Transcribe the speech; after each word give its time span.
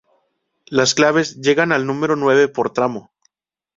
Las 0.65 0.95
claves 0.95 1.35
llegan 1.41 1.71
al 1.71 1.85
número 1.85 2.15
nueve 2.15 2.47
por 2.47 2.73
tramo. 2.73 3.11